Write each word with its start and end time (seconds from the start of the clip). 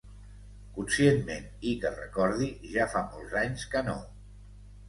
Conscientment 0.77 1.45
i 1.71 1.73
que 1.83 1.93
recordi, 1.97 2.49
ja 2.77 2.91
fa 2.97 3.07
molts 3.13 3.39
anys 3.45 3.71
que 3.75 3.89
no. 3.93 3.99